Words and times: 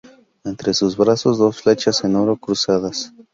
Entre 0.45 0.73
sus 0.73 0.97
brazos 0.97 1.37
dos 1.37 1.61
flechas 1.61 2.03
en 2.03 2.15
oro 2.15 2.35
cruzadas. 2.35 3.13